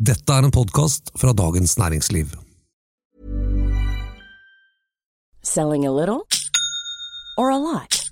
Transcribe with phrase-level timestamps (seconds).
[0.00, 2.30] Dette er en podkast fra Dagens Næringsliv.
[5.42, 6.26] Selling a little
[7.36, 8.08] or a lot?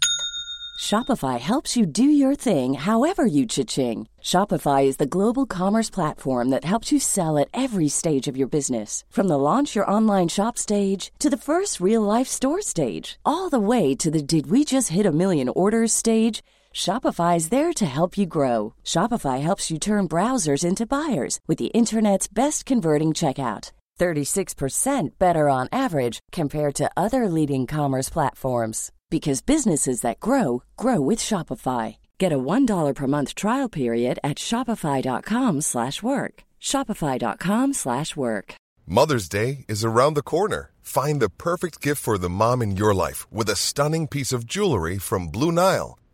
[0.78, 4.06] Shopify helps you do your thing however you cha-ching.
[4.22, 8.48] Shopify is the global commerce platform that helps you sell at every stage of your
[8.48, 9.04] business.
[9.10, 13.48] From the launch your online shop stage to the first real life store stage, all
[13.48, 16.42] the way to the did we just hit a million orders stage.
[16.78, 18.74] Shopify is there to help you grow.
[18.84, 23.72] Shopify helps you turn browsers into buyers with the internet's best converting checkout.
[23.98, 31.00] 36% better on average compared to other leading commerce platforms because businesses that grow grow
[31.00, 31.96] with Shopify.
[32.16, 36.34] Get a $1 per month trial period at shopify.com/work.
[36.60, 38.54] shopify.com/work.
[38.86, 40.70] Mother's Day is around the corner.
[40.80, 44.46] Find the perfect gift for the mom in your life with a stunning piece of
[44.46, 45.98] jewelry from Blue Nile.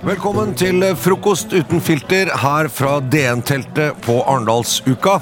[0.00, 5.18] Velkommen til frokost uten filter her fra DN-teltet på Arendalsuka.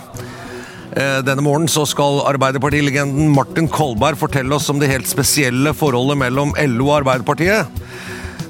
[0.92, 6.20] Eh, Denne morgenen så skal Arbeiderpartilegenden Martin Kolberg fortelle oss om det helt spesielle forholdet
[6.22, 7.69] mellom LO og Arbeiderpartiet.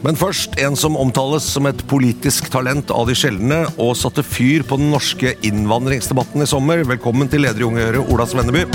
[0.06, 4.62] Men først en som omtales som et politisk talent av de sjeldne, og satte fyr
[4.68, 6.84] på den norske innvandringsdebatten i sommer.
[6.86, 8.68] Velkommen til leder i Unge Høyre, Ola Svenneby.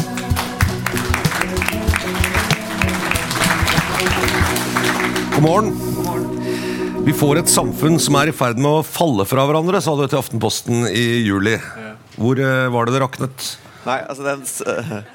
[5.43, 7.03] God morgen.
[7.03, 10.05] Vi får et samfunn som er i ferd med å falle fra hverandre, sa du
[10.05, 11.57] til Aftenposten i juli.
[12.15, 13.47] Hvor eh, var det det raknet?
[13.83, 14.45] Nei, altså den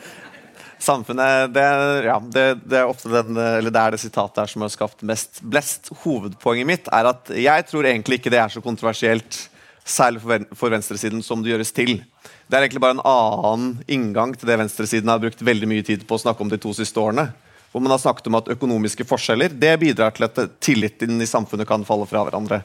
[0.90, 1.64] Samfunnet det,
[2.10, 5.88] ja, det, det er den, det er det sitatet her som har skapt mest blest.
[6.04, 9.46] Hovedpoenget mitt er at jeg tror egentlig ikke det er så kontroversielt,
[9.80, 12.02] særlig for venstresiden, som det gjøres til.
[12.44, 16.04] Det er egentlig bare en annen inngang til det venstresiden har brukt veldig mye tid
[16.04, 17.30] på å snakke om de to siste årene.
[17.72, 21.68] Hvor man har snakket om at økonomiske forskjeller det bidrar til at tilliten i samfunnet
[21.68, 22.62] kan falle fra hverandre.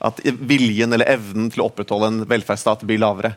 [0.00, 3.34] At viljen eller evnen til å opprettholde en velferdsstat blir lavere.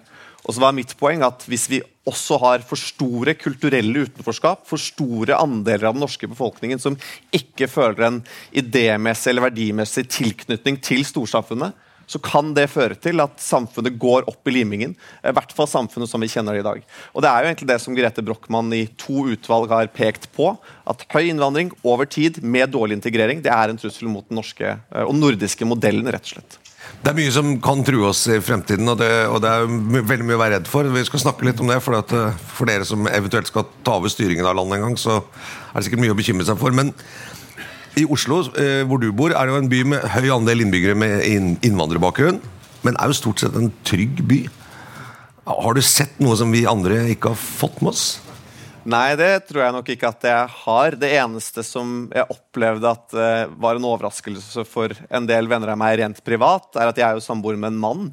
[0.47, 4.81] Og så var mitt poeng at Hvis vi også har for store kulturelle utenforskap, for
[4.81, 6.96] store andeler av den norske befolkningen som
[7.36, 11.75] ikke føler en idémessig eller verdimessig tilknytning til storsamfunnet,
[12.09, 14.96] så kan det føre til at samfunnet går opp i limingen.
[15.22, 16.81] I hvert fall samfunnet som vi kjenner det i dag.
[17.14, 20.56] Og Det er jo egentlig det som Grete Brochmann i to utvalg har pekt på.
[20.90, 24.74] At høy innvandring over tid med dårlig integrering det er en trussel mot den norske
[24.74, 26.09] eh, og nordiske modellen.
[26.09, 26.59] rett og slett.
[27.00, 29.68] Det er mye som kan true oss i fremtiden, og det, og det er
[30.09, 30.88] veldig mye å være redd for.
[30.92, 34.00] Vi skal snakke litt om det, for, at, eh, for dere som eventuelt skal ta
[34.00, 36.75] over styringen av landet en gang, så er det sikkert mye å bekymre seg for.
[36.75, 36.92] Men
[37.98, 40.98] i Oslo, eh, hvor du bor, er det jo en by med høy andel innbyggere
[40.98, 41.26] med
[41.66, 42.40] innvandrerbakgrunn,
[42.86, 44.44] men er jo stort sett en trygg by.
[45.50, 48.08] Har du sett noe som vi andre ikke har fått med oss?
[48.90, 50.96] Nei, det tror jeg nok ikke at jeg har.
[50.98, 55.80] Det eneste som jeg opplevde at uh, var en overraskelse for en del venner av
[55.82, 58.08] meg rent privat, er at jeg er jo samboer med en mann.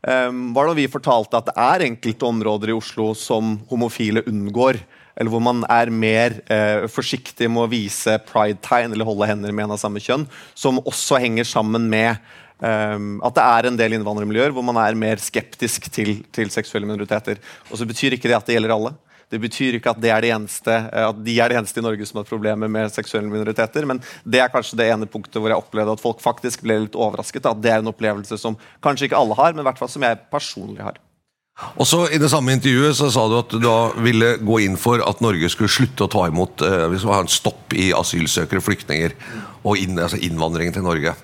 [0.00, 4.80] Um, var da vi fortalte at det er enkelte områder i Oslo som homofile unngår.
[5.20, 9.66] Eller hvor man er mer eh, forsiktig med å vise pride-tegn eller holde hender med
[9.66, 10.24] en av samme kjønn.
[10.56, 12.16] Som også henger sammen med
[12.64, 16.88] um, at det er en del innvandrermiljøer hvor man er mer skeptisk til, til seksuelle
[16.88, 17.42] minoriteter.
[17.68, 18.94] Og så betyr ikke det at det gjelder alle.
[19.30, 21.84] Det betyr ikke at, det er det eneste, eh, at de er det eneste i
[21.84, 25.52] Norge som har problemer med seksuelle minoriteter, men det er kanskje det ene punktet hvor
[25.52, 27.46] jeg opplevde at folk faktisk ble litt overrasket.
[27.46, 30.08] At det er en opplevelse som kanskje ikke alle har, men i hvert fall som
[30.08, 30.98] jeg personlig har.
[31.76, 34.76] Og så I det samme intervjuet så sa du at du da ville gå inn
[34.80, 37.90] for at Norge skulle slutte å ta imot eh, Vi skulle ha en stopp i
[37.96, 39.16] asylsøkere, flyktninger
[39.60, 41.14] og inn, altså innvandringen til Norge.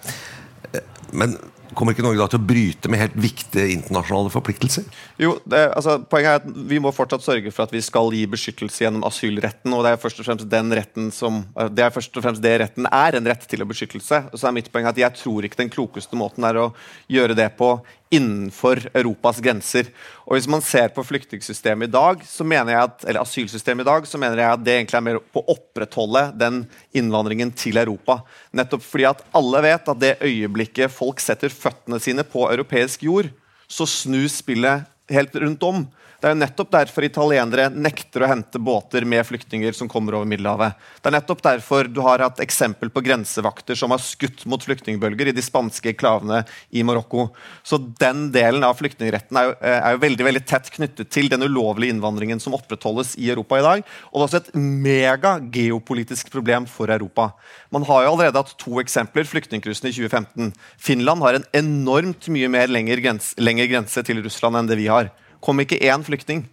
[0.72, 0.82] Eh,
[1.16, 1.38] Men
[1.76, 4.86] kommer ikke Norge da til å bryte med helt viktige internasjonale forpliktelser?
[5.20, 8.22] Jo, det, altså, Poenget er at Vi må fortsatt sørge for at vi skal gi
[8.32, 9.74] beskyttelse gjennom asylretten.
[9.76, 12.44] og Det er først og fremst den retten som, eh, det er først og fremst
[12.44, 14.22] det retten er, en rett til å beskyttelse.
[14.32, 16.72] Og så er mitt poeng at Jeg tror ikke den klokeste måten er å
[17.12, 17.76] gjøre det på
[18.14, 19.88] innenfor Europas grenser.
[20.26, 23.88] Og Hvis man ser på flyktningsystemet i dag, så mener jeg at, eller asylsystemet i
[23.90, 26.62] dag, så mener jeg at det egentlig er mer på å opprettholde den
[26.96, 28.20] innvandringen til Europa.
[28.56, 33.32] Nettopp fordi at alle vet at det øyeblikket folk setter føttene sine på europeisk jord,
[33.66, 35.86] så snus spillet helt rundt om.
[36.16, 40.28] Det er jo nettopp derfor italienere nekter å hente båter med flyktninger som kommer over
[40.28, 40.76] Middelhavet.
[41.02, 45.28] Det er nettopp derfor du har hatt eksempel på grensevakter som har skutt mot flyktningbølger
[45.28, 46.40] i de spanske klavene
[46.72, 47.28] i Marokko.
[47.60, 51.28] Så den delen av flyktningretten er jo, eh, er jo, veldig veldig tett knyttet til
[51.28, 53.84] den ulovlige innvandringen som opprettholdes i Europa i dag.
[54.12, 57.34] Og det er også et mega geopolitisk problem for Europa.
[57.70, 59.28] Man har jo allerede hatt to eksempler.
[59.28, 60.54] Flyktningcruisene i 2015.
[60.78, 64.88] Finland har en enormt mye mer lengre grense, lengre grense til Russland enn det vi
[64.88, 65.12] har
[65.46, 66.44] kom ikke én flyktning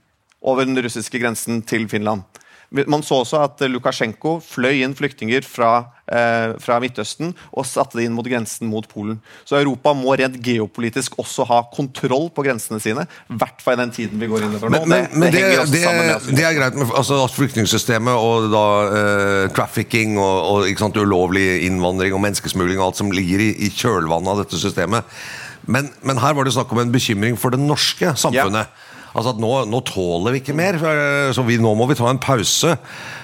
[0.43, 2.23] over den russiske grensen til Finland.
[2.73, 8.07] Man så også at Lukasjenko fløy inn flyktninger fra, eh, fra Midtøsten og satte det
[8.07, 9.19] inn mot grensen mot Polen.
[9.45, 13.05] Så Europa må rent geopolitisk også ha kontroll på grensene sine.
[13.29, 14.71] I hvert fall i den tiden vi går inn i nå.
[14.73, 19.53] Men, men, men det, det, det, det, er greit med altså, flyktningsystemet og da eh,
[19.53, 24.33] trafficking og, og sant, ulovlig innvandring og menneskesmugling og alt som ligger i, i kjølvannet
[24.33, 25.05] av dette systemet.
[25.69, 28.65] Men, men, her var det snakk om en bekymring for det norske samfunnet.
[28.65, 28.82] Ja.
[29.13, 30.79] Altså at nå, nå, tåler vi ikke mer,
[31.33, 32.73] så vi, nå må vi ta en pause.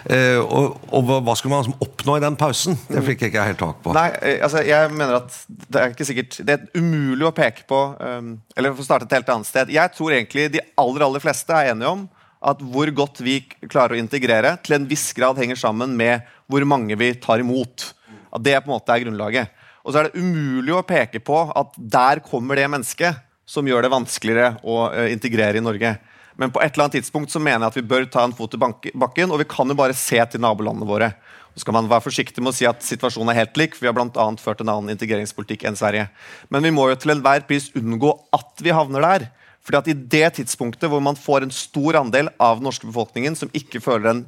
[0.06, 2.77] Eh, og, og, hva skulle man liksom oppnå i den pausen?
[2.86, 3.95] Det fikk jeg ikke helt tak på.
[3.97, 7.65] Nei, eh, altså jeg mener at Det er ikke sikkert Det er umulig å peke
[7.69, 9.74] på Eller for å starte et helt annet sted.
[9.74, 12.07] Jeg tror egentlig de aller, aller fleste er enige om
[12.39, 16.63] at hvor godt vi klarer å integrere, til en viss grad henger sammen med hvor
[16.68, 17.89] mange vi tar imot.
[18.31, 19.57] At det på en måte er grunnlaget.
[19.83, 23.19] Og så er det umulig å peke på at der kommer det mennesket
[23.50, 25.96] som gjør det vanskeligere å uh, integrere i Norge.
[26.40, 28.54] Men på et eller annet tidspunkt så mener jeg at vi bør ta en fot
[28.56, 31.10] i bakken, og vi kan jo bare se til nabolandene våre.
[31.51, 33.74] Så skal man være forsiktig med å si at situasjonen er helt lik.
[33.75, 36.06] for Vi har annet ført en annen integreringspolitikk enn Sverige.
[36.48, 39.28] Men vi må jo til enhver pris unngå at vi havner der.
[39.66, 43.36] Fordi at I det tidspunktet hvor man får en stor andel av den norske befolkningen
[43.36, 44.24] som ikke føler en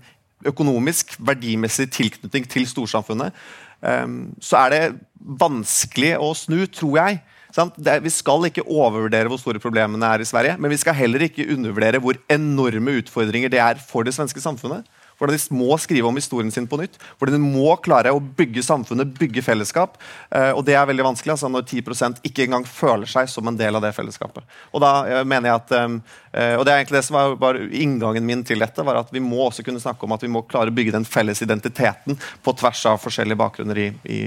[0.51, 3.31] økonomisk, verdimessig tilknytning til storsamfunnet,
[3.79, 4.83] um, så er det
[5.21, 7.21] vanskelig å snu, tror jeg.
[7.51, 11.27] Det, vi skal ikke overvurdere hvor store problemene er i Sverige, men vi skal heller
[11.27, 14.87] ikke undervurdere hvor enorme utfordringer det er for det svenske samfunnet.
[15.21, 16.95] Hvordan de må skrive om historien sin på nytt.
[17.19, 19.99] Hvordan de må klare å bygge samfunnet, bygge fellesskap.
[20.33, 23.59] Uh, og det er veldig vanskelig altså når 10% ikke engang føler seg som en
[23.59, 24.41] del av det fellesskapet.
[24.73, 25.99] Og da uh, mener jeg at um,
[26.33, 29.13] uh, og det er egentlig det som var, var, inngangen min til dette, var at
[29.13, 32.17] vi må også kunne snakke om at vi må klare å bygge den felles identiteten
[32.41, 34.21] på tvers av forskjellige bakgrunner i, i,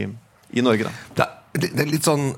[0.54, 0.94] i Norge.
[1.18, 1.32] Da.
[1.54, 2.32] Det, er litt sånn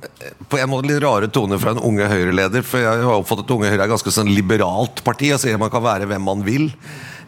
[0.50, 2.64] på en måte litt rare toner fra en unge Høyre-leder.
[2.66, 5.30] For jeg har oppfattet at Unge Høyre er ganske sånn liberalt parti.
[5.40, 6.68] sier Man kan være hvem man vil.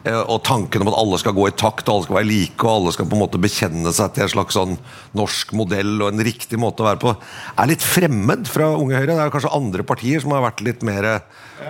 [0.05, 2.59] Eh, og tanken om at alle skal gå i takt, og alle skal være like,
[2.61, 4.77] og alle skal på en måte bekjenne seg til en slags sånn
[5.17, 7.15] norsk modell og en riktig måte å være på,
[7.57, 9.15] er litt fremmed fra Unge Høyre.
[9.15, 11.09] Det er kanskje andre partier som har vært litt mer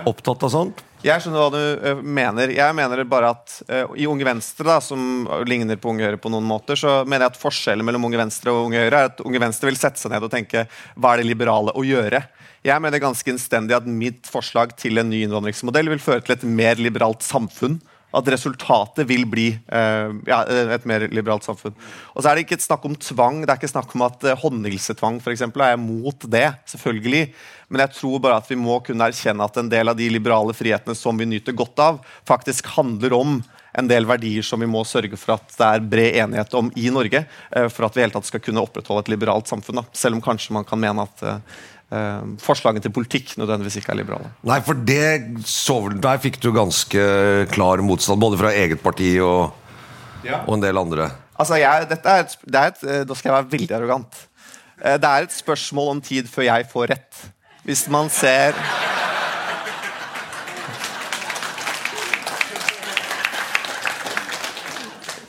[0.04, 0.84] opptatt av sånt?
[1.00, 2.50] Jeg skjønner hva du uh, mener.
[2.52, 6.32] Jeg mener bare at uh, i Unge Venstre, da, som ligner på Unge Høyre på
[6.32, 9.22] noen måter, så mener jeg at forskjellen mellom Unge Venstre og Unge Høyre er at
[9.24, 10.66] Unge Venstre vil sette seg ned og tenke
[11.00, 12.20] hva er det liberale å gjøre?
[12.68, 16.44] Jeg mener ganske innstendig at mitt forslag til en ny innvandringsmodell vil føre til et
[16.44, 17.80] mer liberalt samfunn
[18.16, 20.40] at resultatet vil bli uh, ja,
[20.76, 21.76] et mer liberalt samfunn.
[22.14, 23.42] Og så er det ikke et snakk om tvang.
[23.44, 26.48] Det er ikke snakk om at uh, håndhilsetvang for eksempel, er mot det.
[26.72, 27.30] selvfølgelig.
[27.70, 30.54] Men jeg tror bare at vi må kunne erkjenne at en del av de liberale
[30.56, 33.40] frihetene som vi nyter godt av, faktisk handler om
[33.78, 36.90] en del verdier som vi må sørge for at det er bred enighet om i
[36.90, 37.22] Norge,
[37.54, 39.84] uh, for at vi hele tatt skal kunne opprettholde et liberalt samfunn.
[39.84, 39.86] Da.
[39.94, 44.28] Selv om kanskje man kan mene at eh, forslagene til politikk nødvendigvis ikke er liberale.
[44.46, 47.06] Nei, for det så, der fikk du ganske
[47.50, 49.50] klar motstand, både fra eget parti og,
[50.22, 50.44] ja.
[50.44, 51.08] og en del andre.
[51.40, 54.22] Altså, jeg, dette er et, det er et, eh, Da skal jeg være veldig arrogant.
[54.84, 57.22] Eh, det er et spørsmål om tid før jeg får rett.
[57.64, 58.56] Hvis man ser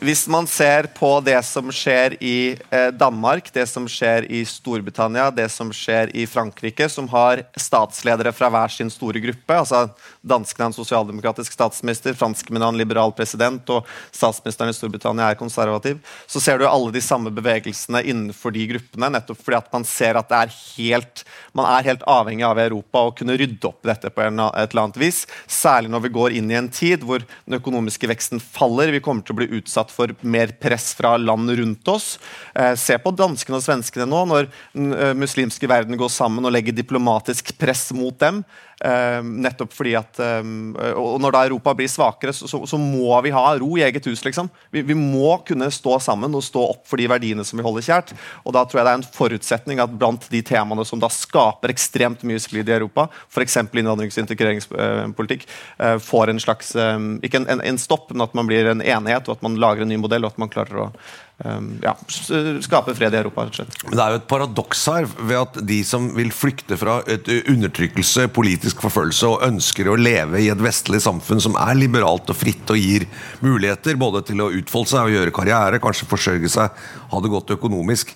[0.01, 5.27] Hvis man ser på det som skjer i eh, Danmark, det som skjer i Storbritannia,
[5.29, 9.83] det som skjer i Frankrike, som har statsledere fra hver sin store gruppe altså
[10.25, 15.37] Danskene er en sosialdemokratisk statsminister, franskmennene er en liberal president, og statsministeren i Storbritannia er
[15.37, 19.85] konservativ, så ser du alle de samme bevegelsene innenfor de gruppene, nettopp fordi at man
[19.85, 21.23] ser at er helt,
[21.57, 25.01] man er helt avhengig av Europa å kunne rydde opp dette på et eller annet
[25.01, 25.23] vis.
[25.45, 28.93] Særlig når vi går inn i en tid hvor den økonomiske veksten faller.
[28.93, 32.15] Vi kommer til å bli utsatt for mer press fra land rundt oss.
[32.55, 36.55] Eh, se på danskene og svenskene nå, når den eh, muslimske verden går sammen og
[36.55, 38.43] legger diplomatisk press mot dem.
[38.81, 43.33] Uh, nettopp fordi at um, Og når da Europa blir svakere, så, så, må vi
[43.35, 44.23] ha ro i eget hus.
[44.25, 44.49] liksom.
[44.73, 47.85] Vi, vi, må kunne stå sammen og stå opp for de verdiene som vi holder
[47.85, 48.13] kjært.
[48.41, 51.73] Og da tror jeg det er en forutsetning at blant de temaene som da skaper
[51.73, 53.59] ekstremt mye splid i Europa, f.eks.
[53.69, 55.45] innvandrings- og integreringspolitikk,
[55.77, 58.81] uh, får en slags um, Ikke en, en, en, stopp, men at man blir en
[58.81, 60.91] enighet, og at man lager en ny modell, og at man klarer å
[61.81, 61.95] ja,
[62.61, 63.45] skape fred i Europa.
[63.45, 63.77] rett og slett.
[63.87, 67.27] Men det er jo et paradoks her ved at de som vil flykte fra et
[67.49, 72.37] undertrykkelse, politisk forfølgelse, og ønsker å leve i et vestlig samfunn som er liberalt og
[72.37, 73.07] fritt og gir
[73.41, 77.55] muligheter både til å utfolde seg og gjøre karriere, kanskje forsørge seg, ha det godt
[77.57, 78.13] økonomisk,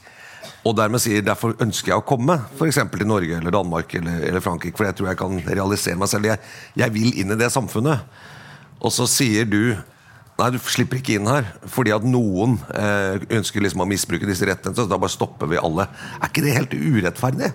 [0.65, 2.79] og dermed sier derfor ønsker jeg å komme f.eks.
[2.94, 6.25] til Norge eller Danmark eller, eller, Frankrike, for jeg tror jeg kan realisere meg selv.
[6.32, 6.41] Jeg,
[6.82, 8.01] jeg vil inn i det samfunnet.
[8.82, 9.75] Og så sier du
[10.35, 14.47] Nei, du slipper ikke inn her fordi at noen eh, ønsker liksom å misbruke disse
[14.47, 14.75] rettene.
[14.75, 15.87] Så da bare stopper vi alle.
[16.19, 17.53] Er ikke det helt urettferdig?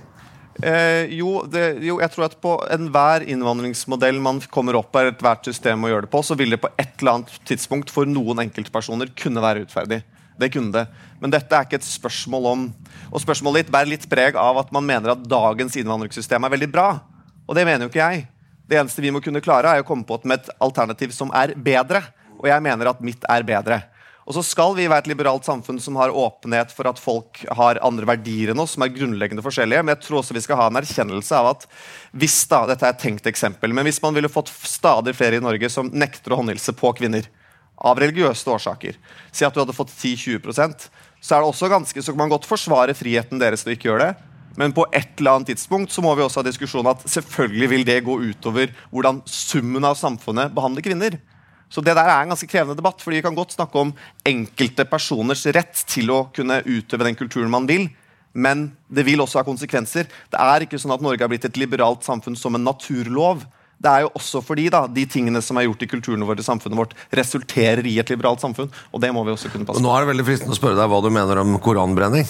[0.60, 5.46] Eh, jo, det, jo, jeg tror at på enhver innvandringsmodell man kommer opp av, ethvert
[5.48, 8.42] system å gjøre det på, så vil det på et eller annet tidspunkt for noen
[8.44, 10.02] enkeltpersoner kunne være urettferdig.
[10.40, 10.86] Det kunne det.
[11.20, 12.60] Men dette er ikke et spørsmål om
[13.10, 16.68] Og spørsmålet ditt bærer litt preg av at man mener at dagens innvandringssystem er veldig
[16.72, 16.86] bra.
[17.44, 18.24] Og det mener jo ikke jeg.
[18.70, 21.52] Det eneste vi må kunne klare, er å komme på med et alternativ som er
[21.58, 22.04] bedre.
[22.40, 23.82] Og jeg mener at mitt er bedre.
[24.28, 27.80] Og så skal vi være et liberalt samfunn som har åpenhet for at folk har
[27.82, 29.82] andre verdier enn oss, som er grunnleggende forskjellige.
[29.82, 31.66] Men jeg tror også vi skal ha en erkjennelse av at
[32.14, 35.44] hvis da, dette er et tenkt eksempel, men hvis man ville fått stadig flere i
[35.44, 37.26] Norge som nekter å håndhilse på kvinner
[37.80, 38.98] av religiøse årsaker,
[39.32, 40.46] si at du hadde fått 10-20
[41.20, 43.90] så er det også ganske, så kan man godt forsvare friheten deres til å ikke
[43.90, 44.28] gjøre det.
[44.60, 47.84] Men på et eller annet tidspunkt så må vi også ha diskusjon at selvfølgelig vil
[47.88, 51.18] det gå utover hvordan summen av samfunnet behandler kvinner.
[51.70, 53.92] Så det der er en ganske krevende debatt, fordi vi kan godt snakke om
[54.26, 57.86] enkelte personers rett til å kunne utøve den kulturen man vil,
[58.34, 60.10] men det vil også ha konsekvenser.
[60.30, 63.46] Det er ikke sånn at Norge har blitt et liberalt samfunn som en naturlov.
[63.80, 66.44] Det er jo også fordi da, de tingene som er gjort i kulturen vår, i
[66.44, 68.68] samfunnet vårt, resulterer i et liberalt samfunn.
[68.92, 69.84] Og det må vi også kunne passe på.
[69.86, 72.28] Nå er det veldig fristende å spørre deg hva du mener om koranbrenning.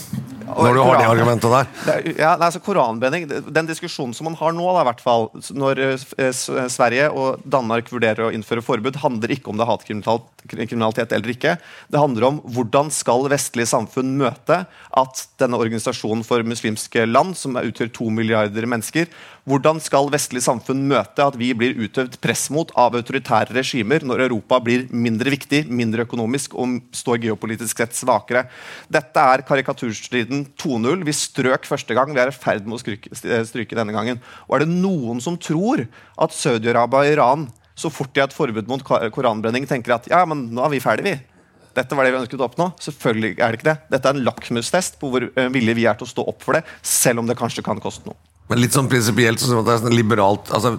[0.51, 1.69] Når du har det argumentet der.
[1.87, 6.33] Det, ja, altså koranbrenning, Den diskusjonen som man har nå, da, hvert fall, når eh,
[6.35, 11.57] Sverige og Danmark vurderer å innføre forbud, handler ikke om det er hatkriminalitet eller ikke.
[11.91, 14.63] Det handler om hvordan skal vestlige samfunn møte
[14.99, 19.11] at denne organisasjonen for muslimske land, som utgjør to milliarder mennesker,
[19.49, 24.27] hvordan skal vestlige samfunn møte at vi blir utøvd press mot av autoritære regimer når
[24.27, 28.45] Europa blir mindre viktig, mindre økonomisk og står geopolitisk sett svakere?
[28.93, 31.07] Dette er karikaturstriden 2.0.
[31.09, 32.13] Vi strøk første gang.
[32.15, 34.21] Vi er i ferd med å stryke, stryke denne gangen.
[34.49, 35.87] Og er det noen som tror
[36.21, 37.49] at Saudi-Arabia og Iran
[37.81, 40.83] så fort de har et forbud mot koranbrenning, tenker at ja, men nå er vi
[40.85, 41.31] ferdige, vi.
[41.77, 42.67] Dette var det vi ønsket å oppnå.
[42.83, 43.77] Selvfølgelig er det ikke det.
[43.93, 46.59] Dette er en lakmustest på hvor eh, villige vi er til å stå opp for
[46.59, 48.19] det, selv om det kanskje kan koste noe.
[48.51, 50.75] Men litt sånn prinsipielt så det er sånn liberalt altså,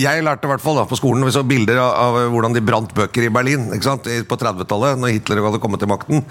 [0.00, 2.62] Jeg lærte i hvert fall da, på skolen Vi så bilder av, av hvordan de
[2.64, 6.24] brant bøker i Berlin på 30-tallet, når Hitler hadde kommet til makten.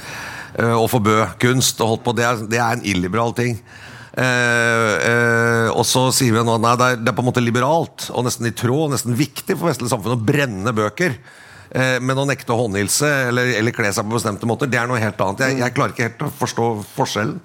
[0.58, 2.16] Uh, og forbød kunst og holdt på.
[2.18, 3.60] Det er, det er en illiberal ting.
[4.10, 7.44] Uh, uh, og så sier vi nå nei, det er, det er på en måte
[7.44, 11.16] liberalt og nesten i tråd, nesten viktig for vestlig samfunn å brenne bøker.
[11.70, 15.02] Eh, men å nekte håndhilse eller, eller kle seg på bestemte måter, det er noe
[15.02, 15.44] helt annet.
[15.46, 17.38] Jeg, jeg klarer ikke helt å forstå forskjellen.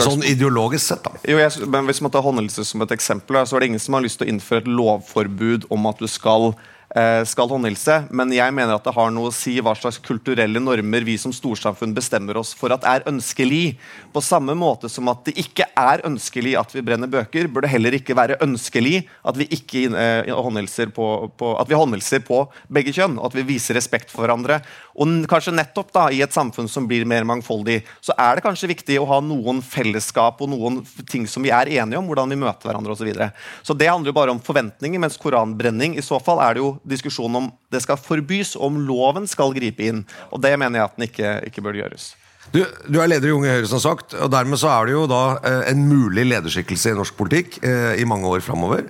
[0.00, 1.20] Sånn ideologisk sett, da.
[1.28, 3.98] Jo, jeg, men Hvis man tar håndhilse som et eksempel, så er det ingen som
[3.98, 6.54] har lyst til å innføre et lovforbud om at du skal
[6.90, 11.04] skal håndhilse, men jeg mener at det har noe å si hva slags kulturelle normer
[11.06, 13.76] vi som storsamfunn bestemmer oss for at er ønskelig.
[14.10, 17.70] På samme måte som at det ikke er ønskelig at vi brenner bøker, bør det
[17.70, 21.06] heller ikke være ønskelig at vi ikke eh, håndhilser på,
[21.38, 22.42] på, at vi håndhilser på
[22.72, 24.60] begge kjønn, og at vi viser respekt for hverandre.
[25.00, 28.72] Og kanskje nettopp da, i et samfunn som blir mer mangfoldig, så er det kanskje
[28.72, 30.80] viktig å ha noen fellesskap og noen
[31.10, 33.00] ting som vi er enige om, hvordan vi møter hverandre osv.
[33.00, 33.30] Så, videre.
[33.64, 36.74] så det handler jo bare om forventninger, mens koranbrenning i så fall er det jo
[36.88, 40.04] diskusjon om det skal forbys, om loven skal gripe inn.
[40.30, 42.12] Og det mener jeg at den ikke, ikke bør gjøres.
[42.50, 45.04] Du, du, er leder i Unge Høyre, som sagt, og dermed så er det jo
[45.10, 48.88] da eh, en mulig lederskikkelse i norsk politikk eh, i mange år framover.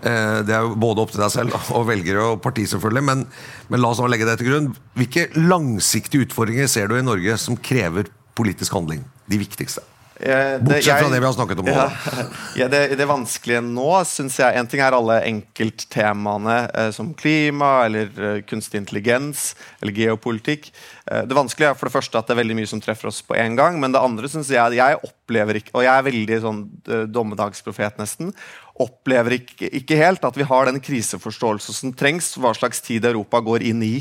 [0.00, 3.26] Eh, det er jo både opp til deg selv og velgere og parti, selvfølgelig, men,
[3.68, 4.72] men la oss legge det til grunn.
[4.98, 9.04] Hvilke langsiktige utfordringer ser du i Norge som krever politisk handling?
[9.30, 9.84] De viktigste?
[10.20, 11.68] Bortsett fra det vi har snakket om.
[11.70, 11.86] Ja,
[12.60, 17.70] ja, det, det, vanskelige nå syns jeg En ting er alle enkelttemaene eh, som klima
[17.86, 20.70] eller eh, kunstig intelligens eller geopolitikk.
[21.10, 23.20] Eh, det vanskelige er for det første at det er veldig mye som treffer oss
[23.26, 23.80] på en gang.
[23.82, 28.00] Men det andre syns jeg jeg opplever ikke Og jeg er veldig sånn eh, dommedagsprofet,
[28.00, 28.34] nesten.
[28.80, 33.42] Opplever ikke, ikke helt at vi har den kriseforståelsen som trengs, hva slags tid Europa
[33.44, 33.94] går inn i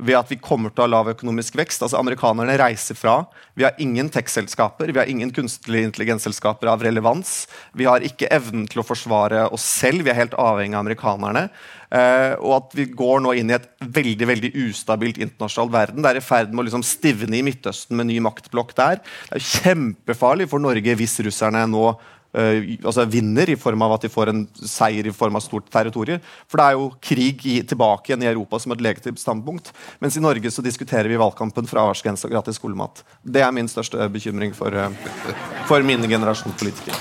[0.00, 1.84] ved at vi kommer til å ha lav økonomisk vekst.
[1.84, 3.22] Altså Amerikanerne reiser fra.
[3.58, 7.44] Vi har ingen tech-selskaper, vi har ingen kunstig intelligensselskaper av relevans.
[7.76, 11.48] Vi har ikke evnen til å forsvare oss selv, vi er helt avhengig av amerikanerne.
[11.90, 16.04] Uh, og at vi går nå inn i et veldig veldig ustabilt internasjonalt verden.
[16.04, 19.02] Det er i ferd med å liksom stivne i Midtøsten med ny maktblokk der.
[19.26, 21.90] Det er kjempefarlig for Norge hvis russerne nå
[22.32, 26.22] altså vinner, i form av at de får en seier i form av stort territorium.
[26.46, 29.72] For det er jo krig i, tilbake igjen i Europa som et legitimt standpunkt.
[29.98, 33.02] Mens i Norge så diskuterer vi valgkampen fraværsgrense og gratis skolemat.
[33.22, 34.94] Det er min største bekymring for, uh,
[35.66, 36.98] for generasjon politikere.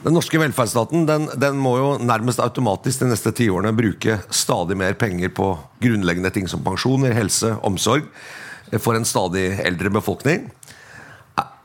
[0.00, 4.96] Den norske velferdsstaten den, den, må jo nærmest automatisk de neste tiårene bruke stadig mer
[4.96, 5.52] penger på
[5.84, 8.08] grunnleggende ting som pensjoner, helse, omsorg
[8.78, 10.50] for en stadig eldre befolkning.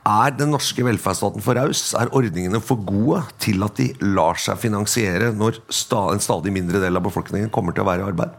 [0.06, 1.88] Er den norske velferdsstaten for raus?
[1.98, 6.98] Er ordningene for gode til at de lar seg finansiere når en stadig mindre del
[6.98, 8.36] av befolkningen kommer til å være i arbeid?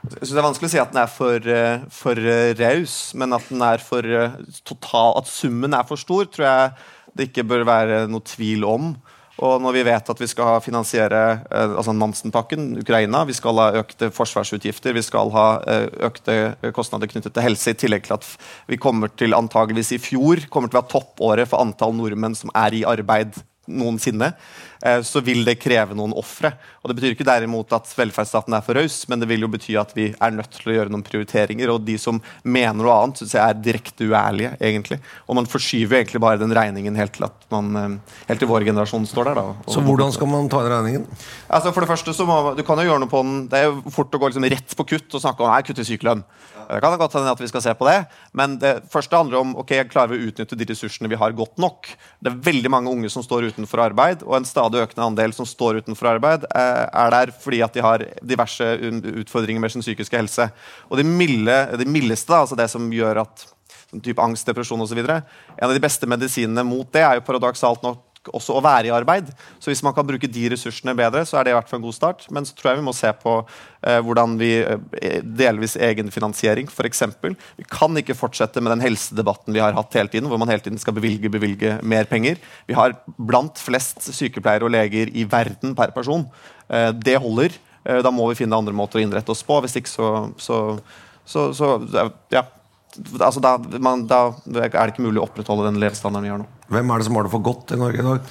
[0.00, 3.14] Jeg synes Det er vanskelig å si at den er for, eh, for eh, raus,
[3.14, 3.48] men at,
[3.84, 6.70] for eh, total, at summen er for stor, tror jeg
[7.16, 8.94] det ikke bør være noe tvil om.
[9.40, 13.68] Og når vi vet at vi skal finansiere eh, altså Nansen-pakken, Ukraina, vi skal ha
[13.80, 16.36] økte forsvarsutgifter, vi skal ha eh, økte
[16.76, 18.28] kostnader knyttet til helse, i tillegg til at
[18.68, 22.52] vi kommer til antageligvis i fjor kommer til å være toppåret for antall nordmenn som
[22.52, 23.38] er i arbeid
[23.70, 24.34] noensinne.
[24.82, 26.54] Eh, så vil det kreve noen ofre.
[26.80, 29.92] Det betyr ikke derimot at velferdsstaten er for raus, men det vil jo bety at
[29.96, 31.72] vi er nødt til å gjøre noen prioriteringer.
[31.74, 35.00] Og de som mener noe annet, syns jeg er direkte uærlige, egentlig.
[35.28, 38.64] Og man forskyver egentlig bare den regningen helt til, at man, eh, helt til vår
[38.70, 39.42] generasjon står der.
[39.42, 41.06] Da, så hvordan skal man ta den regningen?
[41.50, 43.68] Altså for det første så må, Du kan jo gjøre noe på den Det er
[43.68, 46.24] jo fort å gå liksom rett på kutt og snakke om nei, kutt i sykelønn.
[46.70, 48.04] Det kan godt hende at vi skal se på det,
[48.36, 51.58] men det første handler om ok, klarer vi å utnytte de ressursene vi har, godt
[51.58, 51.88] nok.
[52.22, 55.48] Det er veldig mange unge som står utenfor arbeid, og en stadig økende andel som
[55.48, 58.66] står utenfor arbeid, eh, er der fordi at de har diverse
[59.22, 60.50] utfordringer med sin psykiske helse.
[60.88, 63.46] Og det, milde, det mildeste, altså det som gjør at
[63.98, 65.00] type angst, depresjon osv.
[65.02, 68.92] En av de beste medisinene mot det er jo paradoksalt nok også å være i
[68.92, 69.30] arbeid.
[69.62, 71.86] Så hvis man kan bruke de ressursene bedre, så er det i hvert fall en
[71.86, 72.26] god start.
[72.34, 77.02] Men så tror jeg vi må se på eh, hvordan vi eh, delvis egenfinansiering, f.eks.
[77.56, 80.64] Vi kan ikke fortsette med den helsedebatten vi har hatt hele tiden, hvor man hele
[80.64, 82.40] tiden skal bevilge, bevilge mer penger.
[82.68, 86.28] Vi har blant flest sykepleiere og leger i verden per person.
[86.68, 87.56] Eh, det holder.
[87.84, 89.62] Eh, da må vi finne andre måter å innrette oss på.
[89.64, 90.60] Hvis ikke så, så,
[91.24, 91.76] så, så
[92.34, 92.44] ja,
[93.20, 96.48] altså da, man, da, er det ikke mulig å opprettholde den levestandarden vi har nå.
[96.70, 98.28] Hvem er det som har det for godt i Norge i dag?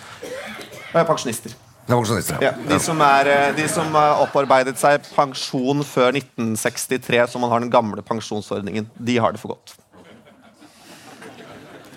[0.94, 1.56] Er pensjonister.
[1.90, 2.52] Er ja.
[2.54, 7.64] de, som er, eh, de som har opparbeidet seg pensjon før 1963, som man har
[7.64, 9.74] den gamle pensjonsordningen, de har det for godt.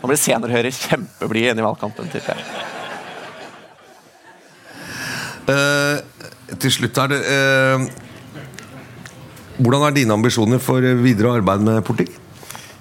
[0.01, 2.69] Nå blir senere Høyre kjempeblide inn i valgkampen, tipper jeg.
[5.43, 7.85] Uh, til slutt er det uh,
[9.59, 12.22] Hvordan er dine ambisjoner for videre arbeid med politikk?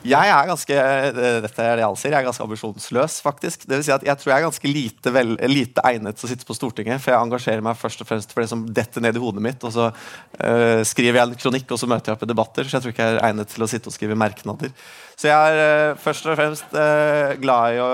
[0.01, 3.67] Jeg er ganske eh, dette er det jeg sier, jeg er ganske ambisjonsløs, faktisk.
[3.69, 6.31] Det vil si at Jeg tror jeg er ganske lite, vel, lite, egnet til å
[6.31, 7.03] sitte på Stortinget.
[7.03, 9.61] For jeg engasjerer meg først og fremst for det som detter ned i hodet mitt.
[9.67, 12.65] Og så uh, skriver jeg en kronikk, og så møter jeg opp i debatter.
[12.65, 14.73] Så jeg tror ikke jeg er egnet til å sitte og skrive merknader.
[15.21, 17.89] Så jeg er uh, først og fremst uh, glad i å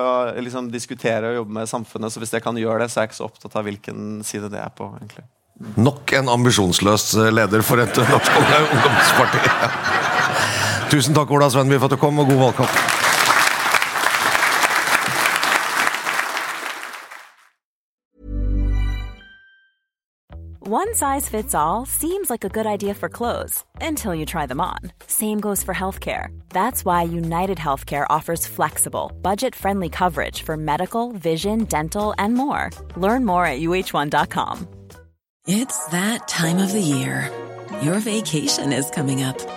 [0.48, 2.14] liksom, diskutere og jobbe med samfunnet.
[2.14, 4.52] Så hvis jeg kan gjøre det, så er jeg ikke så opptatt av hvilken side
[4.54, 4.88] det er på.
[5.02, 5.28] egentlig.
[5.76, 9.44] Nok en ambisjonsløs leder for et norsk ungdomsparti.
[10.90, 13.06] Tusen takk, Ola Svenby, for at du kom, og god valgkamp.
[20.70, 24.60] One size fits all seems like a good idea for clothes until you try them
[24.60, 24.80] on.
[25.08, 26.28] Same goes for healthcare.
[26.50, 32.70] That's why United Healthcare offers flexible, budget friendly coverage for medical, vision, dental, and more.
[32.98, 34.68] Learn more at uh1.com.
[35.48, 37.32] It's that time of the year.
[37.82, 39.57] Your vacation is coming up.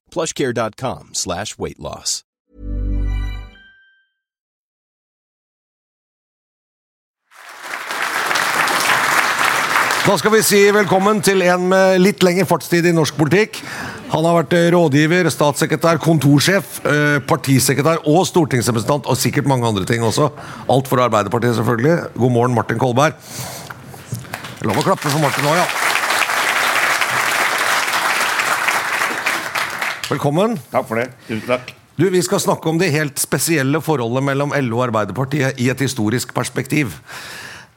[0.11, 2.23] plushcare.com slash weightloss.
[10.01, 13.59] Da skal vi si velkommen til en med litt lengre fartstid i norsk politikk.
[14.11, 20.01] Han har vært rådgiver, statssekretær, kontorsjef, eh, partisekretær og stortingsrepresentant, og sikkert mange andre ting
[20.03, 20.31] også.
[20.67, 22.17] Alt for Arbeiderpartiet, selvfølgelig.
[22.17, 23.13] God morgen, Martin Kolberg.
[24.65, 25.90] La meg klappe for Martin nå, ja.
[30.11, 30.57] Velkommen.
[30.73, 31.07] Takk for det.
[31.29, 31.69] Tusen takk.
[31.95, 35.79] Du, Vi skal snakke om det helt spesielle forholdet mellom LO og Arbeiderpartiet i et
[35.79, 36.97] historisk perspektiv.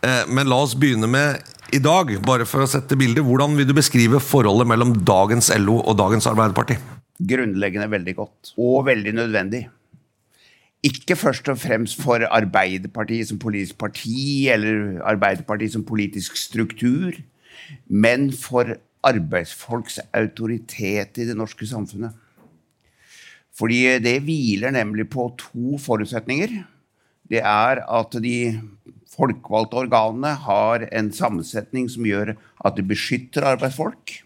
[0.03, 1.43] Eh, Men la oss begynne med
[1.73, 3.23] i dag, bare for å sette bildet.
[3.23, 6.79] Hvordan vil du beskrive forholdet mellom dagens LO og dagens Arbeiderparti?
[7.23, 8.55] Grunnleggende veldig godt.
[8.59, 9.69] Og veldig nødvendig.
[10.85, 17.15] Ikke først og fremst for Arbeiderpartiet som politisk parti, eller Arbeiderpartiet som politisk struktur,
[17.87, 22.13] men for arbeidsfolks autoritet i det norske samfunnet.
[23.55, 26.57] Fordi det hviler nemlig på to forutsetninger.
[27.31, 28.37] Det er at de
[29.15, 34.19] folkevalgte organene har en sammensetning som gjør at de beskytter arbeidsfolk.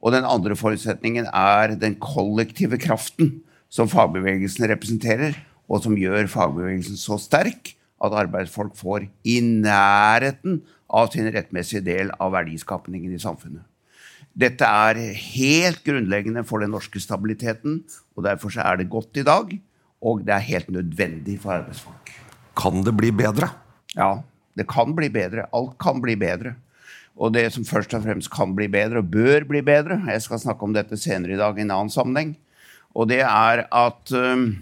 [0.00, 3.40] Og den andre forutsetningen er den kollektive kraften
[3.72, 11.10] som fagbevegelsen representerer, og som gjør fagbevegelsen så sterk at arbeidsfolk får i nærheten av
[11.12, 13.64] sin rettmessige del av verdiskapningen i samfunnet.
[14.36, 17.80] Dette er helt grunnleggende for den norske stabiliteten,
[18.16, 19.54] og derfor så er det godt i dag,
[20.04, 22.12] og det er helt nødvendig for arbeidsfolk.
[22.56, 23.48] Kan det bli bedre?
[23.96, 24.20] Ja,
[24.56, 25.48] det kan bli bedre.
[25.56, 26.54] Alt kan bli bedre.
[27.16, 30.42] Og det som først og fremst kan bli bedre, og bør bli bedre, jeg skal
[30.42, 32.36] snakke om dette senere i dag i en annen sammenheng,
[32.96, 34.52] og det er at øh,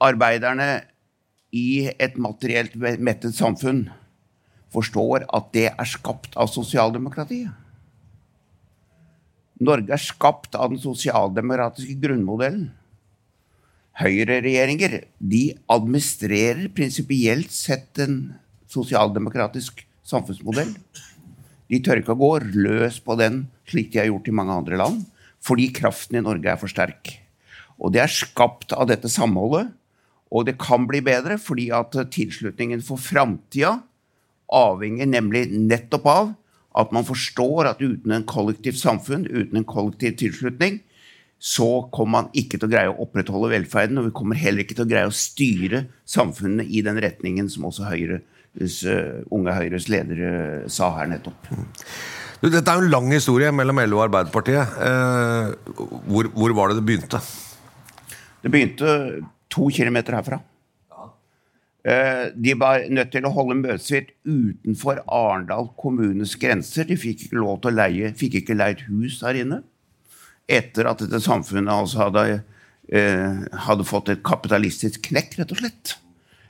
[0.00, 0.70] arbeiderne
[1.52, 3.90] i et materielt mettet samfunn
[4.74, 7.52] forstår at det er skapt av sosialdemokratiet.
[9.64, 12.72] Norge er skapt av den sosialdemokratiske grunnmodellen.
[14.02, 15.04] Høyreregjeringer
[15.70, 18.16] administrerer prinsipielt sett en
[18.70, 20.72] sosialdemokratisk samfunnsmodell.
[21.70, 22.32] De tør ikke å gå
[22.66, 25.04] løs på den slik de har gjort i mange andre land,
[25.44, 27.14] fordi kraften i Norge er for sterk.
[27.78, 29.70] Og det er skapt av dette samholdet,
[30.34, 33.76] og det kan bli bedre fordi at tilslutningen for framtida
[34.54, 36.32] avhenger nemlig nettopp av
[36.74, 40.80] at man forstår at uten en kollektivt samfunn, uten en kollektiv tilslutning,
[41.38, 44.78] så kommer man ikke til å greie å opprettholde velferden, og vi kommer heller ikke
[44.78, 49.90] til å greie å styre samfunnet i den retningen som også Høyres, uh, Unge Høyres
[49.92, 51.50] leder uh, sa her nettopp.
[52.44, 54.74] Du, dette er jo en lang historie mellom LO og Arbeiderpartiet.
[54.84, 55.78] Eh,
[56.10, 57.20] hvor, hvor, var det det begynte?
[58.44, 58.90] Det begynte
[59.48, 60.42] to kilometer herfra.
[61.84, 66.86] Eh, de var nødt til å holde møtet sitt utenfor Arendal kommunes grenser.
[66.88, 69.60] De fikk ikke lov til å leie, fikk ikke leid hus her inne.
[70.48, 72.40] Etter at dette samfunnet altså hadde,
[72.88, 75.94] eh, hadde fått et kapitalistisk knekk, rett og slett.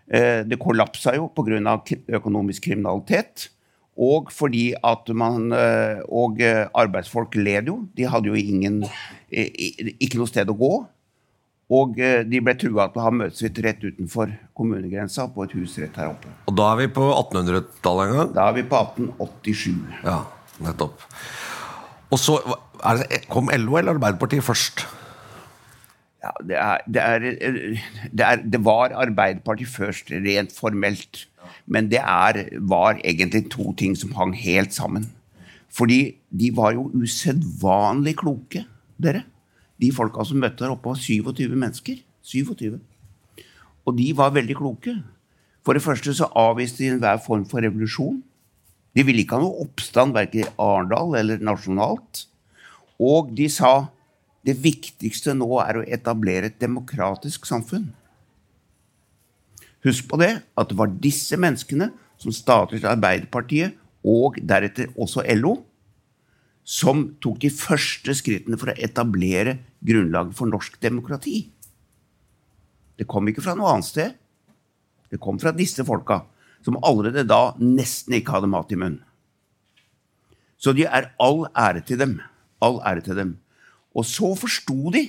[0.07, 1.83] Eh, det kollapsa jo pga.
[2.21, 3.49] økonomisk kriminalitet.
[3.97, 7.89] Og fordi at man Og arbeidsfolk led jo.
[7.95, 8.85] De hadde jo ingen,
[9.31, 10.87] ikke noe sted å gå.
[11.73, 15.97] Og de ble trua til å ha møtesvitt rett utenfor kommunegrensa, på et hus rett
[15.97, 16.29] her oppe.
[16.51, 18.35] Og da er vi på 1800-tallet en gang?
[18.37, 19.79] Da er vi på 1887.
[20.05, 20.19] Ja,
[20.67, 21.07] nettopp.
[22.13, 24.85] Og så det, Kom LO eller Arbeiderpartiet først?
[26.25, 27.19] Ja, det, er, det, er,
[28.13, 31.27] det, er, det var Arbeiderpartiet først, rent formelt.
[31.67, 32.01] Men det
[32.61, 35.09] var egentlig to ting som hang helt sammen.
[35.75, 38.65] Fordi de var jo usedvanlig kloke,
[39.01, 39.25] dere.
[39.85, 42.01] De folka som møtte der oppe, var 27 mennesker.
[42.25, 42.79] 27.
[43.85, 44.95] Og de var veldig kloke.
[45.65, 48.23] For det første så avviste de enhver form for revolusjon.
[48.97, 52.25] De ville ikke ha noe oppstand verken i Arendal eller nasjonalt.
[53.03, 53.91] Og de sa
[54.45, 57.89] det viktigste nå er å etablere et demokratisk samfunn.
[59.85, 65.59] Husk på det, at det var disse menneskene som startet Arbeiderpartiet, og deretter også LO,
[66.65, 71.45] som tok de første skrittene for å etablere grunnlaget for norsk demokrati.
[72.97, 74.15] Det kom ikke fra noe annet sted.
[75.13, 76.23] Det kom fra disse folka,
[76.65, 79.03] som allerede da nesten ikke hadde mat i munnen.
[80.57, 82.17] Så de er all ære til dem.
[82.65, 83.35] All ære til dem.
[83.93, 85.05] Og så forsto de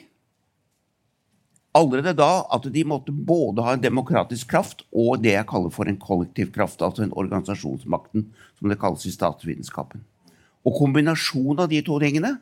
[1.75, 5.87] allerede da at de måtte både ha en demokratisk kraft og det jeg kaller for
[5.87, 10.03] en kollektiv kraft, altså en organisasjonsmakten, som det kalles i statsvitenskapen.
[10.65, 12.35] Og kombinasjonen av de to tingene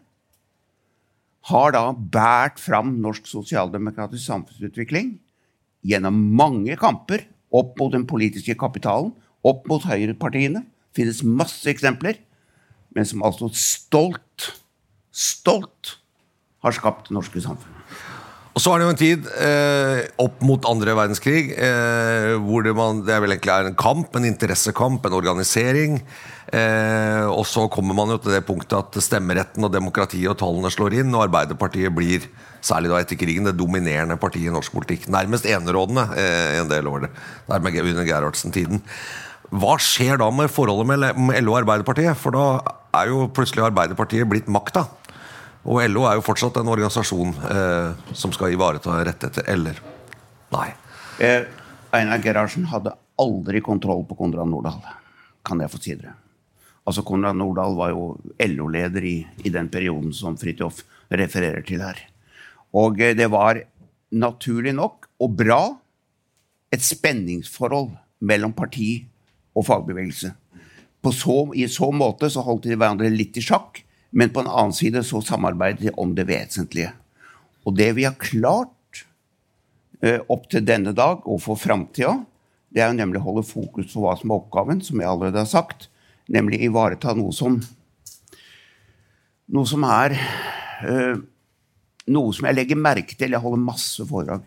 [1.50, 5.18] har da båret fram norsk sosialdemokratisk samfunnsutvikling
[5.84, 9.12] gjennom mange kamper opp mot den politiske kapitalen,
[9.44, 10.64] opp mot høyrepartiene.
[10.64, 12.18] Det finnes masse eksempler,
[12.96, 14.54] men som altså stolt,
[15.12, 15.98] stolt
[16.64, 17.73] har skapt det norske samfunnet.
[18.54, 22.76] Og så er det jo en tid eh, opp mot andre verdenskrig eh, hvor det,
[22.78, 25.98] man, det vel egentlig er en kamp, en interessekamp, en organisering.
[26.54, 30.70] Eh, og så kommer man jo til det punktet at stemmeretten og demokratiet og tallene
[30.74, 32.30] slår inn, og Arbeiderpartiet blir,
[32.62, 35.10] særlig da etter krigen, det dominerende partiet i norsk politikk.
[35.14, 37.10] Nærmest enerådende eh, en del år.
[37.50, 38.86] nærmest med under Gerhardsen-tiden.
[39.50, 42.22] hva skjer da med forholdet mellom LO og Arbeiderpartiet?
[42.22, 42.46] For da
[43.02, 44.86] er jo plutselig Arbeiderpartiet blitt makta.
[45.64, 49.48] Og LO er jo fortsatt en organisasjon eh, som skal ivareta rettigheter.
[49.54, 49.80] Eller
[50.52, 50.70] nei.
[51.24, 51.46] Eh,
[51.96, 54.82] Einar Gerhardsen hadde aldri kontroll på Konrad Nordahl.
[55.46, 56.18] Kan jeg få si dere.
[56.84, 58.10] Altså Konrad Nordahl var jo
[58.44, 60.82] LO-leder i, i, den perioden som Fridtjof
[61.14, 62.02] refererer til her.
[62.76, 63.62] Og eh, det var
[64.14, 65.62] naturlig nok, og bra,
[66.74, 67.94] et spenningsforhold
[68.26, 69.06] mellom parti
[69.56, 70.34] og fagbevegelse.
[71.14, 73.82] Så, I så måte så holdt de hverandre litt i sjakk,
[74.14, 76.92] men på en annen side så samarbeider de om det vesentlige.
[77.66, 79.06] Og det vi har klart
[80.04, 82.20] eh, opp til denne dag og for framtida,
[82.74, 85.42] det er jo nemlig å holde fokus på hva som er oppgaven, som jeg allerede
[85.42, 85.88] har sagt,
[86.32, 87.62] nemlig ivareta noe som
[89.54, 90.14] Noe som er
[90.88, 91.18] øh,
[92.16, 93.36] Noe som jeg legger merke til.
[93.36, 94.46] Jeg holder masse foredrag.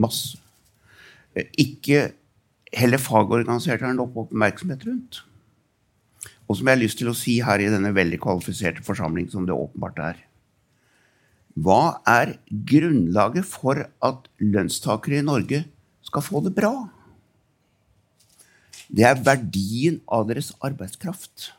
[0.00, 0.40] Masse.
[1.60, 2.10] Ikke
[2.72, 5.20] heller fagorganiserte har nok oppmerksomhet rundt.
[6.50, 9.46] Og som jeg har lyst til å si her i denne veldig kvalifiserte forsamling, som
[9.46, 10.24] det åpenbart er
[11.54, 15.62] Hva er grunnlaget for at lønnstakere i Norge
[16.06, 16.72] skal få det bra?
[18.90, 21.52] Det er verdien av deres arbeidskraft.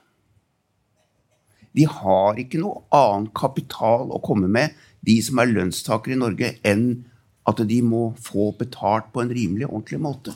[1.72, 6.50] De har ikke noe annen kapital å komme med, de som er lønnstakere i Norge,
[6.68, 7.06] enn
[7.48, 10.36] at de må få betalt på en rimelig, ordentlig måte.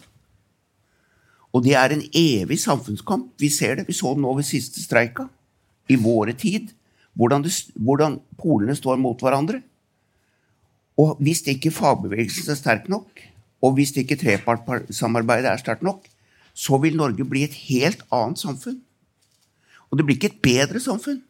[1.56, 3.30] Og det er en evig samfunnskamp.
[3.40, 3.88] Vi ser det.
[3.88, 5.30] Vi så det nå ved siste streika.
[5.88, 6.74] I våre tid.
[7.16, 9.62] Hvordan, det, hvordan polene står mot hverandre.
[11.00, 13.22] Og hvis ikke fagbevegelsen er sterk nok,
[13.64, 16.04] og hvis ikke trepartssamarbeidet er sterkt nok,
[16.56, 18.78] så vil Norge bli et helt annet samfunn.
[19.92, 21.22] Og det blir ikke et bedre samfunn.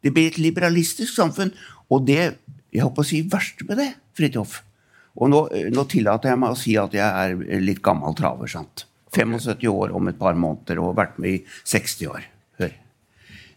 [0.00, 1.52] Det blir et liberalistisk samfunn.
[1.92, 2.20] Og det
[2.70, 4.60] jeg håper å si verste med det, Fridtjof
[5.18, 5.40] Og nå,
[5.74, 8.46] nå, tillater jeg meg å si at jeg er litt gammel traver.
[8.48, 8.86] sant?
[9.14, 12.26] 75 år om et par måneder og vært med i 60 år.
[12.60, 12.74] Hør.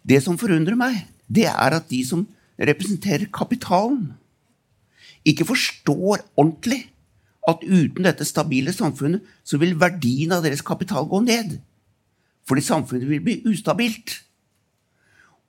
[0.04, 2.26] Det som forundrer meg, det er at de som
[2.60, 4.14] representerer kapitalen,
[5.26, 6.84] ikke forstår ordentlig
[7.48, 11.58] at uten dette stabile samfunnet så vil verdien av deres kapital gå ned.
[12.48, 14.20] Fordi samfunnet vil bli ustabilt.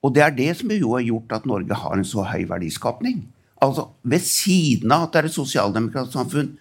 [0.03, 3.25] Og det er det som jo har gjort at Norge har en så høy verdiskapning.
[3.63, 6.51] Altså, Ved siden av at det er et sosialdemokratisk samfunn,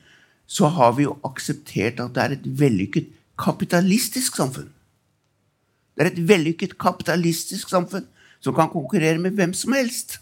[0.47, 4.71] så har vi jo akseptert at det er et vellykket kapitalistisk samfunn.
[5.95, 8.07] Det er et vellykket kapitalistisk samfunn
[8.43, 10.19] som kan konkurrere med hvem som helst.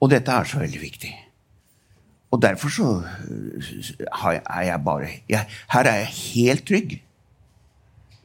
[0.00, 1.12] Og dette er så veldig viktig.
[2.30, 2.88] Og derfor så
[3.28, 7.02] øh, er jeg bare jeg, Her er jeg helt trygg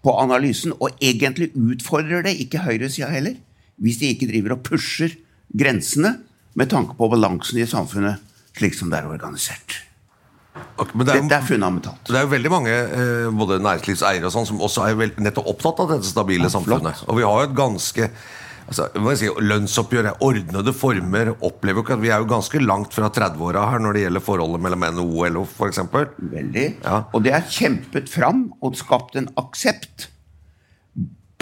[0.04, 3.38] på analysen, og egentlig utfordrer det ikke høyresida heller,
[3.80, 5.16] hvis de ikke driver og pusher
[5.56, 6.18] grensene
[6.60, 8.20] med tanke på balansen i samfunnet
[8.58, 9.80] slik som det er organisert.
[10.54, 12.06] Okay, det, er, Dette er fundamentalt.
[12.06, 15.50] Det er jo veldig mange eh, både næringslivseiere og sånn som også er vel, nettopp
[15.54, 17.04] opptatt av dette stabile ja, samfunnet.
[17.10, 18.10] Og vi har jo et ganske
[18.68, 18.88] altså,
[19.18, 23.66] si, Lønnsoppgjør, ordnede former, opplever jo ikke at vi er jo ganske langt fra 30-åra
[23.72, 25.84] her når det gjelder forholdet mellom NHO og LO f.eks.
[26.34, 26.68] Veldig.
[26.86, 27.04] Ja.
[27.14, 30.10] Og det er kjempet fram og skapt en aksept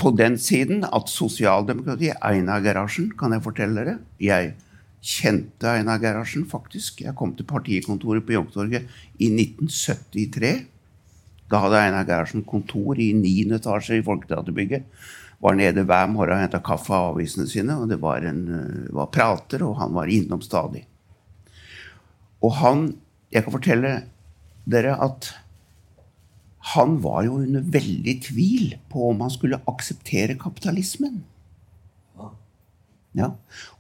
[0.02, 4.56] på den siden at sosialdemokratiet Einar Gerhardsen, kan jeg fortelle dere jeg
[5.02, 7.02] kjente Einar Gerhardsen, faktisk.
[7.02, 8.86] Jeg kom til partikontoret på Youngstorget
[9.18, 10.54] i 1973.
[11.52, 13.50] Da hadde Einar Gerhardsen kontor i 9.
[13.58, 14.86] etasje i Folketeaterbygget.
[15.42, 17.76] Var nede hver morgen og henta kaffe av avisene sine.
[17.82, 20.86] og Det var, en, eh, var prater, og han var innom stadig.
[22.42, 22.98] Og han
[23.32, 24.04] Jeg kan fortelle
[24.68, 25.34] dere at
[26.76, 31.24] han var jo under veldig tvil på om han skulle akseptere kapitalismen.
[33.18, 33.34] Ja.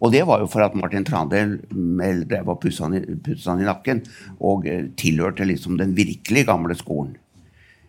[0.03, 1.59] Og det var jo for at Martin Trandel
[2.27, 2.97] drev og pussa han
[3.63, 4.03] i nakken
[4.43, 7.15] og eh, tilhørte liksom den virkelig gamle skolen.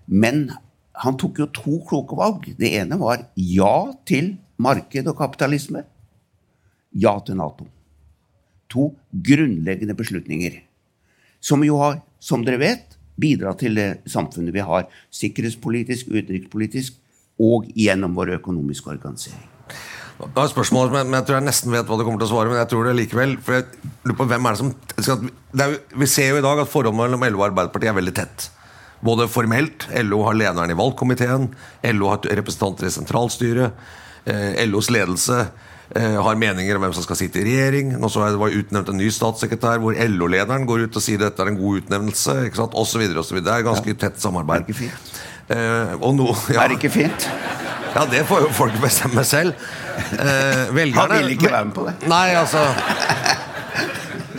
[0.06, 0.50] Men
[1.02, 2.46] han tok jo to kloke valg.
[2.58, 5.84] Det ene var ja til marked og kapitalisme.
[6.92, 7.66] Ja til Nato.
[8.70, 10.60] To grunnleggende beslutninger.
[11.42, 14.86] Som jo har, som dere vet, bidratt til det samfunnet vi har.
[15.10, 17.00] Sikkerhetspolitisk, utenrikspolitisk
[17.42, 19.51] og gjennom vår økonomiske organisering.
[20.22, 22.32] Det er et spørsmål, men jeg tror jeg nesten vet hva du kommer til å
[22.32, 22.50] svare.
[22.52, 25.74] Men jeg tror det likevel For jeg lurer på hvem er det som det er,
[25.98, 28.46] Vi ser jo i dag at forholdet mellom LO og Arbeiderpartiet er veldig tett.
[29.02, 29.88] Både formelt.
[30.06, 31.50] LO har lederen i valgkomiteen.
[31.96, 33.82] LO har representanter i sentralstyret.
[34.30, 37.96] Eh, LOs ledelse eh, har meninger om hvem som skal sitte i regjering.
[37.98, 41.18] Nå så jeg det var utnevnt en ny statssekretær hvor LO-lederen går ut og sier
[41.18, 42.38] dette er en god utnevnelse.
[42.46, 43.50] ikke sant, og så videre, og så videre.
[43.50, 44.62] Det er ganske tett samarbeid.
[44.62, 45.22] Er det ikke fint?
[45.50, 46.62] Eh, no, ja.
[46.62, 47.26] Er det ikke fint?
[47.92, 49.56] Ja, det får jo folk bestemme selv.
[50.12, 51.96] Eh, velgerne Han vil ikke være med på det.
[52.08, 52.62] Nei, altså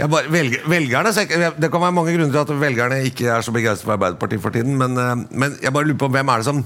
[0.10, 1.12] bare, velg, velgerne,
[1.58, 4.50] Det kan være mange grunner til at velgerne ikke er så begeistret for Arbeiderpartiet for
[4.50, 6.64] tiden, men, eh, men, jeg bare lurer på hvem er det som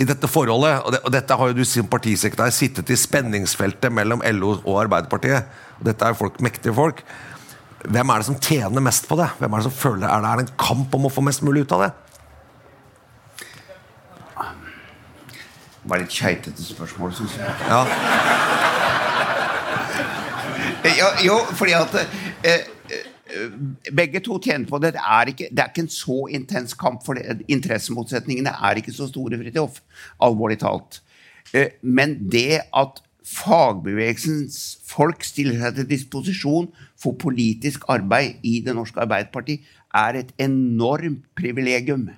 [0.00, 3.92] i dette forholdet, og, det, og dette har jo du som partisekretær sittet i spenningsfeltet
[3.94, 5.44] mellom LO og Arbeiderpartiet.
[5.78, 7.04] og Dette er jo folk, mektige folk.
[7.84, 9.28] Hvem er det som tjener mest på det?
[9.38, 11.44] Hvem Er det som føler, er det, er det en kamp om å få mest
[11.44, 11.92] mulig ut av det?
[15.84, 17.56] Det var litt keitete spørsmål, syns jeg.
[17.68, 17.82] Ja,
[20.84, 21.94] Ja, jo, fordi at
[22.44, 23.54] eh, eh,
[23.96, 24.92] begge to tjener på det.
[24.96, 28.92] Det er ikke, det er ikke en så intens kamp, for det, interessemotsetningene er ikke
[28.92, 29.80] så store, Fridtjof.
[30.24, 31.00] Alvorlig talt.
[31.54, 36.68] Eh, men det at fagbevegelsens folk stiller seg til disposisjon
[37.00, 39.62] for politisk arbeid i Det norske Arbeiderparti,
[39.94, 42.10] er et enormt privilegium.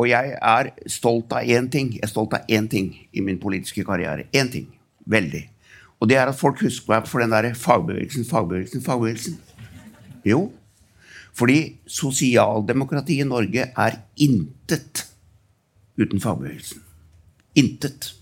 [0.00, 1.92] Og jeg er stolt av én ting.
[1.98, 4.24] Jeg er stolt av én ting i min politiske karriere.
[4.32, 4.70] Én ting.
[5.04, 5.42] Veldig.
[6.00, 9.36] Og det er at folk husker meg for den derre fagbevegelsen, fagbevegelsen, fagbevegelsen.
[10.24, 10.46] Jo,
[11.36, 15.04] fordi sosialdemokratiet i Norge er intet
[16.00, 16.80] uten fagbevegelsen.
[17.60, 18.14] Intet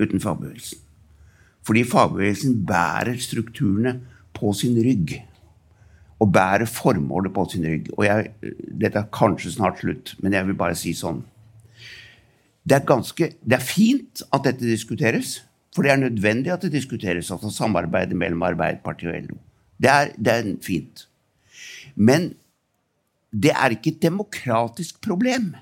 [0.00, 0.80] uten fagbevegelsen.
[1.66, 3.98] Fordi fagbevegelsen bærer strukturene
[4.36, 5.18] på sin rygg.
[6.22, 7.90] Og bærer formålet på sin rygg.
[7.96, 8.30] Og jeg,
[8.80, 11.20] dette er kanskje snart slutt, men jeg vil bare si sånn.
[12.66, 15.36] Det er, ganske, det er fint at dette diskuteres.
[15.76, 19.38] For det er nødvendig at det diskuteres, altså samarbeidet mellom Arbeiderpartiet og LO.
[19.76, 21.04] Det er, det er fint.
[21.94, 22.30] Men
[23.32, 25.52] det er ikke et demokratisk problem.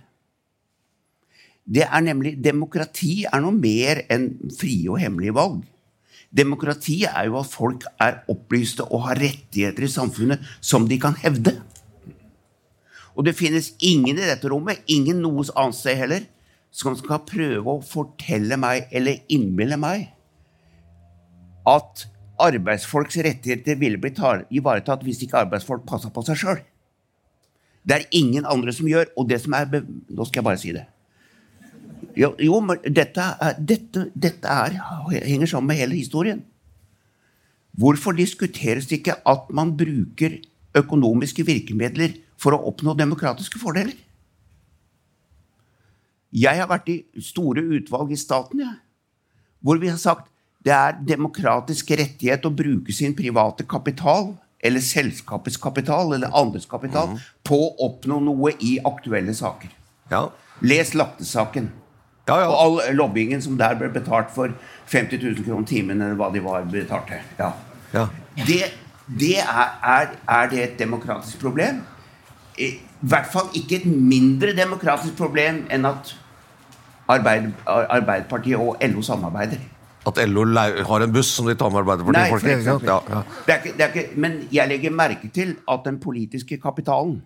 [1.64, 5.62] Det er nemlig, Demokrati er noe mer enn frie og hemmelige valg.
[6.34, 11.14] Demokrati er jo at folk er opplyste og har rettigheter i samfunnet som de kan
[11.22, 11.54] hevde.
[13.14, 16.26] Og det finnes ingen i dette rommet, ingen noe annet sted heller,
[16.74, 20.08] som skal prøve å fortelle meg eller innbille meg
[21.70, 22.08] at
[22.42, 24.18] arbeidsfolks rettigheter ville blitt
[24.50, 26.58] ivaretatt hvis ikke arbeidsfolk passa på seg sjøl.
[27.84, 30.72] Det er ingen andre som gjør, og det som er Nå skal jeg bare si
[30.72, 30.86] det.
[32.18, 34.76] Jo, jo men dette, er, dette, dette er,
[35.12, 36.44] henger sammen med hele historien.
[37.74, 40.38] Hvorfor diskuteres det ikke at man bruker
[40.78, 43.96] økonomiske virkemidler for å oppnå demokratiske fordeler?
[46.34, 48.72] Jeg har vært i store utvalg i staten, ja,
[49.64, 50.30] hvor vi har sagt
[50.64, 54.32] det er demokratisk rettighet å bruke sin private kapital
[54.64, 57.18] eller selskapets kapital eller andres kapital mm.
[57.44, 59.74] på å oppnå noe i aktuelle saker.
[60.10, 60.28] ja.
[60.62, 61.66] Les Lakte-saken.
[62.28, 62.48] Ja, ja.
[62.48, 64.52] Og all lobbyingen som der ble betalt for
[64.88, 67.26] 50 000 kroner timen, eller hva de var betalt til.
[67.38, 67.50] Ja.
[67.94, 68.06] Ja.
[68.46, 68.62] Det,
[69.20, 71.82] det er, er, er det et demokratisk problem?
[72.58, 76.14] I hvert fall ikke et mindre demokratisk problem enn at
[77.10, 79.60] Arbeid, Arbeiderpartiet og LO samarbeider.
[80.08, 80.44] At LO
[80.88, 82.56] har en buss som de tar med Nei, for Arbeiderpartiet-folket?
[82.56, 82.88] eksempel.
[82.88, 83.22] Ja, ja.
[83.46, 87.22] Det ikke, det ikke, men jeg legger merke til at den politiske kapitalen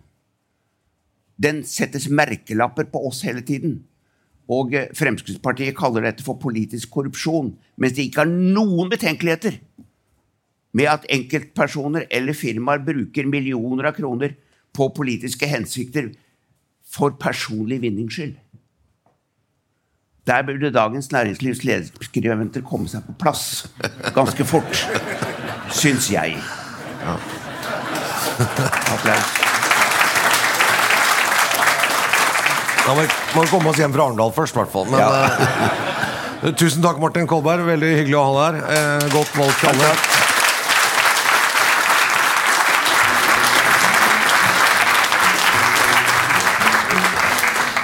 [1.39, 3.85] den settes merkelapper på oss hele tiden.
[4.49, 9.61] Og eh, Fremskrittspartiet kaller dette for politisk korrupsjon, mens de ikke har noen betenkeligheter
[10.77, 14.37] med at enkeltpersoner eller firmaer bruker millioner av kroner
[14.77, 16.13] på politiske hensikter
[16.89, 18.37] for personlig vinnings skyld.
[20.29, 23.65] Der burde Dagens Næringslivs lederskribenter komme seg på plass
[24.17, 24.85] ganske fort,
[25.73, 26.37] syns jeg.
[28.93, 29.48] Applaus.
[32.89, 33.03] Da må
[33.45, 34.87] vi komme oss hjem fra Arendal først, i hvert fall.
[34.89, 37.67] Men, eh, tusen takk, Martin Kolberg.
[37.69, 38.79] Veldig hyggelig å ha deg her.
[38.79, 39.91] Eh, godt valg til alle.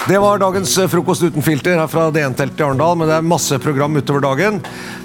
[0.09, 2.97] Det var dagens eh, frokost uten filter her fra DN-teltet i Arendal.
[3.01, 4.63] Men det er masse program utover dagen.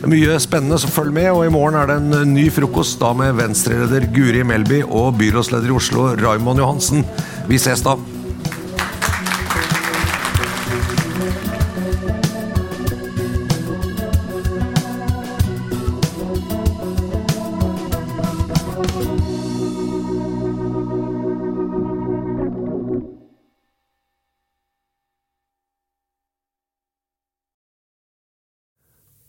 [0.07, 1.27] Mye spennende, så følg med.
[1.31, 5.19] Og i morgen er det en eh, ny frokost da med Venstre-leder Guri Melby og
[5.19, 7.03] byrådsleder i Oslo Raymond Johansen.
[7.51, 7.97] Vi ses da.